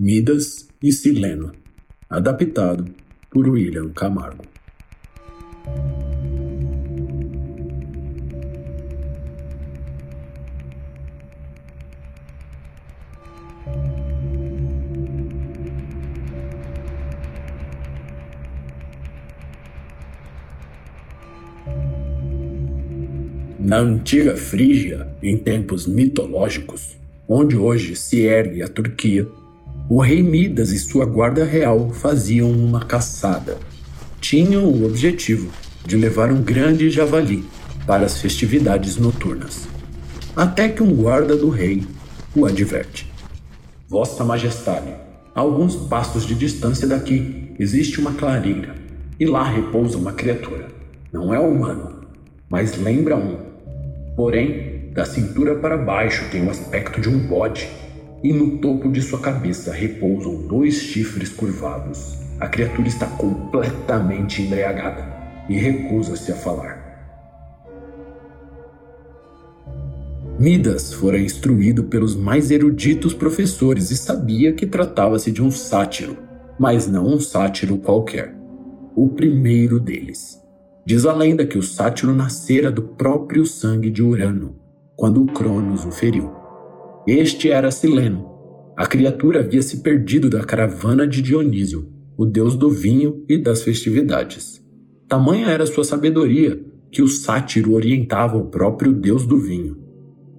Midas 0.00 0.68
e 0.80 0.92
Sileno, 0.92 1.52
adaptado 2.08 2.84
por 3.28 3.48
William 3.48 3.88
Camargo. 3.88 4.44
Na 23.58 23.78
antiga 23.78 24.36
Frígia, 24.36 25.08
em 25.20 25.36
tempos 25.36 25.88
mitológicos, 25.88 26.96
onde 27.26 27.56
hoje 27.56 27.96
se 27.96 28.22
ergue 28.22 28.62
a 28.62 28.68
Turquia, 28.68 29.26
o 29.88 30.02
rei 30.02 30.22
Midas 30.22 30.70
e 30.70 30.78
sua 30.78 31.06
guarda 31.06 31.44
real 31.44 31.88
faziam 31.90 32.50
uma 32.50 32.84
caçada. 32.84 33.56
Tinham 34.20 34.64
o 34.64 34.84
objetivo 34.84 35.50
de 35.86 35.96
levar 35.96 36.30
um 36.30 36.42
grande 36.42 36.90
javali 36.90 37.42
para 37.86 38.04
as 38.04 38.20
festividades 38.20 38.98
noturnas. 38.98 39.66
Até 40.36 40.68
que 40.68 40.82
um 40.82 40.94
guarda 40.94 41.34
do 41.34 41.48
rei 41.48 41.84
o 42.36 42.44
adverte: 42.44 43.10
Vossa 43.88 44.22
Majestade, 44.22 44.92
a 45.34 45.40
alguns 45.40 45.74
passos 45.74 46.26
de 46.26 46.34
distância 46.34 46.86
daqui 46.86 47.54
existe 47.58 47.98
uma 47.98 48.12
clareira 48.12 48.74
e 49.18 49.24
lá 49.24 49.42
repousa 49.42 49.96
uma 49.96 50.12
criatura. 50.12 50.68
Não 51.10 51.32
é 51.32 51.40
humano, 51.40 52.02
mas 52.50 52.76
lembra 52.76 53.16
um. 53.16 53.38
Porém, 54.14 54.90
da 54.92 55.06
cintura 55.06 55.54
para 55.54 55.78
baixo 55.78 56.28
tem 56.30 56.46
o 56.46 56.50
aspecto 56.50 57.00
de 57.00 57.08
um 57.08 57.18
bode 57.26 57.66
e 58.22 58.32
no 58.32 58.58
topo 58.58 58.90
de 58.90 59.00
sua 59.00 59.20
cabeça 59.20 59.72
repousam 59.72 60.46
dois 60.46 60.74
chifres 60.74 61.30
curvados. 61.30 62.18
A 62.40 62.46
criatura 62.46 62.88
está 62.88 63.06
completamente 63.06 64.42
embriagada 64.42 65.06
e 65.48 65.56
recusa-se 65.56 66.30
a 66.32 66.36
falar. 66.36 66.88
Midas 70.38 70.92
fora 70.92 71.18
instruído 71.18 71.84
pelos 71.84 72.14
mais 72.14 72.52
eruditos 72.52 73.12
professores 73.12 73.90
e 73.90 73.96
sabia 73.96 74.52
que 74.52 74.66
tratava-se 74.66 75.32
de 75.32 75.42
um 75.42 75.50
sátiro, 75.50 76.16
mas 76.56 76.86
não 76.86 77.06
um 77.06 77.20
sátiro 77.20 77.76
qualquer. 77.78 78.36
O 78.94 79.08
primeiro 79.08 79.80
deles. 79.80 80.38
Diz 80.86 81.04
a 81.04 81.12
lenda 81.12 81.44
que 81.44 81.58
o 81.58 81.62
sátiro 81.62 82.14
nascera 82.14 82.70
do 82.70 82.82
próprio 82.82 83.44
sangue 83.44 83.90
de 83.90 84.02
Urano, 84.02 84.56
quando 84.96 85.22
o 85.22 85.26
Cronos 85.26 85.84
o 85.84 85.90
feriu. 85.90 86.37
Este 87.06 87.50
era 87.50 87.70
Sileno. 87.70 88.28
A 88.76 88.86
criatura 88.86 89.40
havia 89.40 89.62
se 89.62 89.78
perdido 89.78 90.28
da 90.28 90.44
caravana 90.44 91.06
de 91.06 91.22
Dionísio, 91.22 91.88
o 92.16 92.26
deus 92.26 92.54
do 92.54 92.70
vinho 92.70 93.24
e 93.28 93.38
das 93.38 93.62
festividades. 93.62 94.62
Tamanha 95.08 95.46
era 95.48 95.66
sua 95.66 95.84
sabedoria 95.84 96.60
que 96.90 97.02
o 97.02 97.08
sátiro 97.08 97.72
orientava 97.72 98.36
o 98.36 98.46
próprio 98.46 98.92
deus 98.92 99.26
do 99.26 99.38
vinho. 99.38 99.76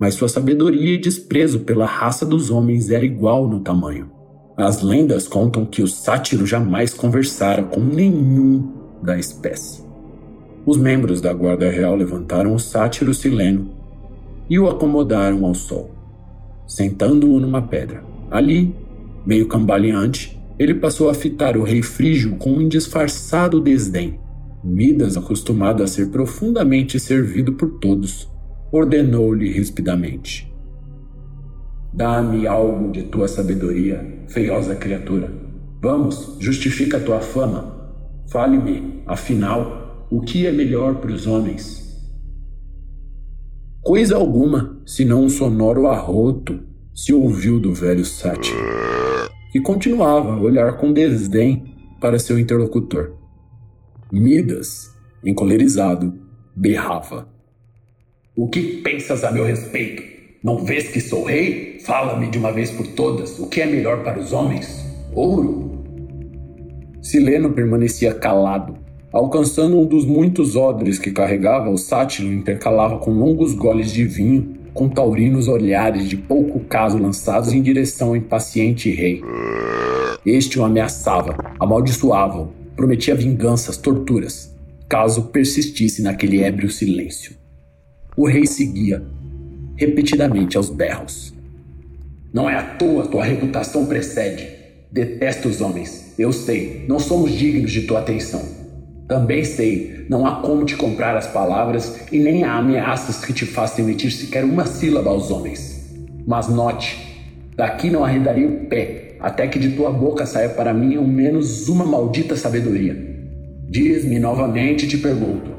Mas 0.00 0.14
sua 0.14 0.28
sabedoria 0.28 0.94
e 0.94 1.00
desprezo 1.00 1.60
pela 1.60 1.86
raça 1.86 2.24
dos 2.24 2.50
homens 2.50 2.90
era 2.90 3.04
igual 3.04 3.48
no 3.48 3.60
tamanho. 3.60 4.10
As 4.56 4.82
lendas 4.82 5.28
contam 5.28 5.66
que 5.66 5.82
o 5.82 5.88
sátiro 5.88 6.46
jamais 6.46 6.94
conversara 6.94 7.62
com 7.62 7.80
nenhum 7.80 8.72
da 9.02 9.18
espécie. 9.18 9.84
Os 10.64 10.76
membros 10.76 11.20
da 11.20 11.32
Guarda 11.32 11.68
Real 11.68 11.94
levantaram 11.94 12.54
o 12.54 12.58
sátiro 12.58 13.12
sileno 13.12 13.70
e 14.48 14.58
o 14.58 14.68
acomodaram 14.68 15.44
ao 15.44 15.54
sol 15.54 15.93
sentando-o 16.66 17.40
numa 17.40 17.62
pedra. 17.62 18.04
Ali, 18.30 18.74
meio 19.26 19.46
cambaleante, 19.46 20.40
ele 20.58 20.74
passou 20.74 21.10
a 21.10 21.14
fitar 21.14 21.56
o 21.56 21.62
rei 21.62 21.82
frígio 21.82 22.36
com 22.36 22.50
um 22.50 22.68
disfarçado 22.68 23.60
desdém. 23.60 24.20
Midas, 24.62 25.16
acostumado 25.16 25.82
a 25.82 25.86
ser 25.86 26.10
profundamente 26.10 26.98
servido 26.98 27.52
por 27.52 27.78
todos, 27.78 28.28
ordenou-lhe 28.72 29.52
rispidamente: 29.52 30.50
Dá-me 31.92 32.46
algo 32.46 32.90
de 32.90 33.02
tua 33.02 33.28
sabedoria, 33.28 34.24
feiosa 34.28 34.74
criatura. 34.74 35.30
Vamos, 35.82 36.36
justifica 36.40 36.98
tua 36.98 37.20
fama. 37.20 37.92
Fale-me, 38.28 39.02
afinal, 39.06 40.06
o 40.10 40.20
que 40.22 40.46
é 40.46 40.52
melhor 40.52 40.94
para 40.94 41.12
os 41.12 41.26
homens? 41.26 41.83
Coisa 43.84 44.16
alguma, 44.16 44.80
senão 44.86 45.24
um 45.24 45.28
sonoro 45.28 45.88
arroto, 45.88 46.58
se 46.94 47.12
ouviu 47.12 47.60
do 47.60 47.74
velho 47.74 48.02
sátiro, 48.02 48.56
que 49.52 49.60
continuava 49.60 50.32
a 50.32 50.40
olhar 50.40 50.78
com 50.78 50.90
desdém 50.90 51.76
para 52.00 52.18
seu 52.18 52.38
interlocutor. 52.38 53.12
Midas, 54.10 54.90
encolerizado, 55.22 56.18
berrava. 56.56 57.28
O 58.34 58.48
que 58.48 58.78
pensas 58.78 59.22
a 59.22 59.30
meu 59.30 59.44
respeito? 59.44 60.02
Não 60.42 60.64
vês 60.64 60.88
que 60.88 60.98
sou 60.98 61.24
rei? 61.24 61.78
Fala-me 61.84 62.30
de 62.30 62.38
uma 62.38 62.52
vez 62.52 62.70
por 62.70 62.86
todas 62.86 63.38
o 63.38 63.50
que 63.50 63.60
é 63.60 63.66
melhor 63.66 64.02
para 64.02 64.18
os 64.18 64.32
homens? 64.32 64.82
Ouro? 65.12 65.84
Sileno 67.02 67.52
permanecia 67.52 68.14
calado, 68.14 68.78
Alcançando 69.14 69.78
um 69.78 69.86
dos 69.86 70.04
muitos 70.04 70.56
odres 70.56 70.98
que 70.98 71.12
carregava, 71.12 71.70
o 71.70 71.78
sátiro 71.78 72.32
intercalava 72.32 72.98
com 72.98 73.12
longos 73.12 73.54
goles 73.54 73.92
de 73.92 74.04
vinho, 74.04 74.56
com 74.74 74.88
taurinos 74.88 75.46
olhares 75.46 76.08
de 76.08 76.16
pouco 76.16 76.58
caso 76.58 76.98
lançados 76.98 77.52
em 77.52 77.62
direção 77.62 78.08
ao 78.08 78.16
impaciente 78.16 78.90
rei. 78.90 79.22
Este 80.26 80.58
o 80.58 80.64
ameaçava, 80.64 81.36
amaldiçoava-o, 81.60 82.48
prometia 82.74 83.14
vinganças, 83.14 83.76
torturas, 83.76 84.52
caso 84.88 85.26
persistisse 85.26 86.02
naquele 86.02 86.42
ébrio 86.42 86.68
silêncio. 86.68 87.36
O 88.16 88.26
rei 88.26 88.48
seguia, 88.48 89.00
repetidamente 89.76 90.56
aos 90.56 90.70
berros. 90.70 91.32
Não 92.32 92.50
é 92.50 92.56
à 92.56 92.62
toa 92.64 93.06
tua 93.06 93.22
reputação 93.22 93.86
precede. 93.86 94.48
Detesto 94.90 95.48
os 95.48 95.60
homens, 95.60 96.14
eu 96.18 96.32
sei, 96.32 96.84
não 96.88 96.98
somos 96.98 97.30
dignos 97.30 97.70
de 97.70 97.82
tua 97.82 98.00
atenção. 98.00 98.53
Também 99.06 99.44
sei, 99.44 100.06
não 100.08 100.26
há 100.26 100.36
como 100.36 100.64
te 100.64 100.76
comprar 100.76 101.14
as 101.16 101.26
palavras 101.26 102.00
e 102.10 102.18
nem 102.18 102.42
há 102.42 102.54
ameaças 102.54 103.22
que 103.22 103.34
te 103.34 103.44
façam 103.44 103.84
emitir 103.84 104.10
sequer 104.10 104.44
uma 104.44 104.64
sílaba 104.64 105.10
aos 105.10 105.30
homens. 105.30 105.92
Mas 106.26 106.48
note, 106.48 106.96
daqui 107.54 107.90
não 107.90 108.02
arredaria 108.02 108.48
o 108.48 108.66
pé, 108.66 109.16
até 109.20 109.46
que 109.46 109.58
de 109.58 109.72
tua 109.72 109.90
boca 109.90 110.24
saia 110.24 110.48
para 110.48 110.72
mim 110.72 110.96
ao 110.96 111.04
menos 111.04 111.68
uma 111.68 111.84
maldita 111.84 112.34
sabedoria. 112.34 112.96
Diz-me 113.68 114.18
novamente 114.18 114.86
e 114.86 114.88
te 114.88 114.96
pergunto: 114.96 115.50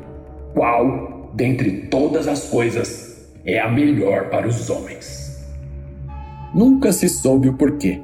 qual, 0.56 1.32
dentre 1.36 1.88
todas 1.92 2.28
as 2.28 2.46
coisas, 2.50 3.30
é 3.46 3.60
a 3.60 3.70
melhor 3.70 4.30
para 4.30 4.48
os 4.48 4.70
homens? 4.72 5.46
Nunca 6.54 6.92
se 6.92 7.08
soube 7.08 7.50
o 7.50 7.54
porquê, 7.54 8.02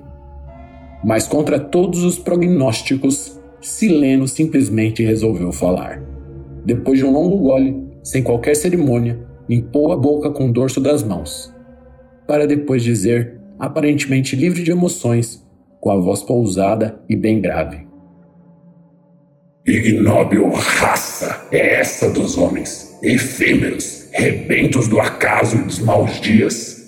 mas 1.03 1.27
contra 1.27 1.59
todos 1.59 2.03
os 2.03 2.19
prognósticos, 2.19 3.40
Sileno 3.61 4.27
simplesmente 4.27 5.03
resolveu 5.03 5.51
falar. 5.51 6.01
Depois 6.65 6.97
de 6.97 7.05
um 7.05 7.11
longo 7.11 7.37
gole, 7.37 7.87
sem 8.03 8.23
qualquer 8.23 8.55
cerimônia, 8.55 9.19
limpou 9.47 9.91
a 9.91 9.97
boca 9.97 10.31
com 10.31 10.49
o 10.49 10.51
dorso 10.51 10.81
das 10.81 11.03
mãos, 11.03 11.53
para 12.27 12.47
depois 12.47 12.83
dizer, 12.83 13.39
aparentemente 13.59 14.35
livre 14.35 14.63
de 14.63 14.71
emoções, 14.71 15.45
com 15.79 15.91
a 15.91 15.97
voz 15.97 16.23
pousada 16.23 16.99
e 17.07 17.15
bem 17.15 17.39
grave: 17.39 17.85
Ignóbil 19.65 20.49
raça 20.49 21.47
é 21.51 21.79
essa 21.79 22.09
dos 22.09 22.37
homens, 22.37 22.97
efêmeros, 23.03 24.09
rebentos 24.11 24.87
do 24.87 24.99
acaso 24.99 25.57
e 25.57 25.63
dos 25.63 25.79
maus 25.79 26.19
dias. 26.19 26.81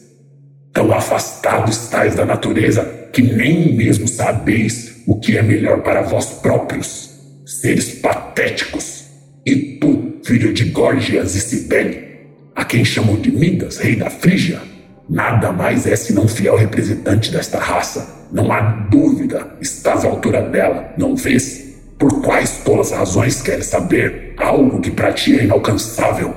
Tão 0.71 0.91
afastados 0.91 1.83
estáis 1.83 2.15
da 2.15 2.25
natureza 2.25 2.83
que 3.13 3.21
nem 3.21 3.75
mesmo 3.75 4.07
sabeis 4.07 4.92
o 5.07 5.19
que 5.19 5.37
é 5.37 5.41
melhor 5.41 5.81
para 5.81 6.01
vós 6.01 6.25
próprios, 6.25 7.11
seres 7.45 7.89
patéticos. 7.95 9.05
E 9.45 9.77
tu, 9.79 10.19
filho 10.23 10.53
de 10.53 10.65
Górgias 10.65 11.35
e 11.35 11.41
Cibele, 11.41 12.07
a 12.55 12.63
quem 12.63 12.85
chamam 12.85 13.15
de 13.15 13.31
Midas, 13.31 13.77
rei 13.77 13.95
da 13.95 14.09
Frígia, 14.09 14.61
Nada 15.09 15.51
mais 15.51 15.85
é 15.85 15.95
senão 15.95 16.27
fiel 16.27 16.55
representante 16.55 17.31
desta 17.31 17.59
raça. 17.59 18.25
Não 18.31 18.51
há 18.51 18.61
dúvida, 18.89 19.55
estás 19.61 20.05
à 20.05 20.07
altura 20.07 20.41
dela, 20.41 20.93
não 20.97 21.15
vês? 21.15 21.75
Por 21.99 22.21
quais 22.21 22.61
tolas 22.63 22.91
razões 22.91 23.41
queres 23.41 23.65
saber 23.65 24.33
algo 24.37 24.79
que 24.79 24.91
para 24.91 25.11
ti 25.11 25.37
é 25.37 25.43
inalcançável? 25.43 26.33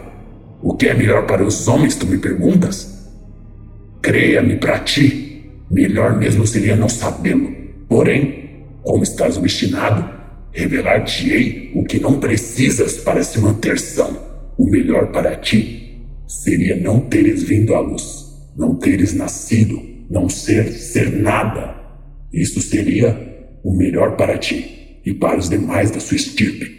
O 0.61 0.75
que 0.75 0.89
é 0.89 0.95
melhor 0.95 1.27
para 1.27 1.45
os 1.45 1.69
homens, 1.69 1.95
tu 1.95 2.07
me 2.07 2.19
perguntas? 2.19 3.09
Creia-me 4.03 4.57
para 4.57 4.81
ti, 4.81 5.51
melhor 5.71 6.17
mesmo 6.17 6.47
seria 6.47 6.77
não 6.77 6.89
sabê-lo. 6.89 7.55
Porém, 7.89 8.46
como 8.87 9.03
estás 9.03 9.37
obstinado, 9.37 10.09
revelar-te-ei 10.53 11.73
o 11.75 11.85
que 11.85 12.01
não 12.01 12.19
precisas 12.19 12.97
para 12.99 13.23
se 13.23 13.39
manter 13.41 13.79
são. 13.79 14.17
O 14.57 14.71
melhor 14.71 15.13
para 15.13 15.37
ti 15.37 16.07
seria 16.27 16.77
não 16.77 17.01
teres 17.01 17.43
vindo 17.43 17.75
à 17.75 17.81
luz 17.81 18.27
não 18.57 18.75
teres 18.75 19.13
nascido, 19.13 19.81
não 20.11 20.29
ser 20.29 20.73
ser 20.73 21.13
nada. 21.13 21.77
Isso 22.33 22.61
seria 22.61 23.59
o 23.63 23.77
melhor 23.77 24.17
para 24.17 24.39
ti 24.39 25.01
e 25.05 25.13
para 25.13 25.39
os 25.39 25.49
demais 25.51 25.91
da 25.91 26.01
sua 26.01 26.17
estirpe. 26.17 26.75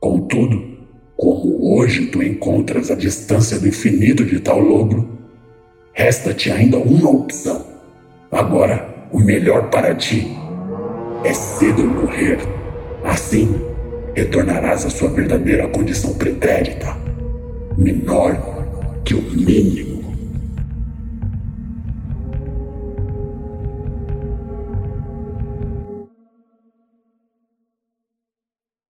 Contudo, 0.00 0.76
como 1.16 1.76
hoje 1.76 2.06
tu 2.06 2.22
encontras 2.22 2.90
a 2.90 2.94
distância 2.94 3.58
do 3.58 3.66
infinito 3.66 4.24
de 4.24 4.38
tal 4.38 4.60
logro, 4.60 5.18
resta-te 5.92 6.52
ainda 6.52 6.78
uma 6.78 7.10
opção. 7.10 7.66
Agora, 8.30 9.08
o 9.12 9.18
melhor 9.18 9.70
para 9.70 9.94
ti 9.94 10.26
é 11.26 11.34
cedo 11.34 11.82
morrer. 11.84 12.38
Assim, 13.04 13.60
retornarás 14.14 14.86
à 14.86 14.90
sua 14.90 15.08
verdadeira 15.08 15.68
condição 15.68 16.14
pretérita, 16.14 16.96
menor 17.76 18.36
que 19.04 19.14
o 19.14 19.22
mínimo 19.22 19.95